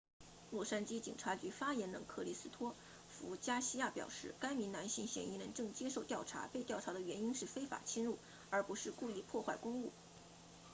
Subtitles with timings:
[0.49, 2.75] 洛杉矶警察局发言人克里斯托
[3.07, 8.17] 弗加西亚 christopher garcia 表示该名男性嫌疑人正接受调查被调查的原因是非法侵入
[8.49, 9.91] 而不是故意破坏公物